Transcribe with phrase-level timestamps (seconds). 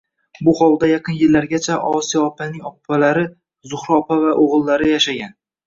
[0.45, 3.29] Bu hovlida yaqin yillargacha Osiyo opaning opalari
[3.75, 4.99] Zuxra opa va o’g’illari